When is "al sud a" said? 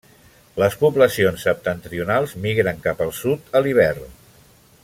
3.07-3.63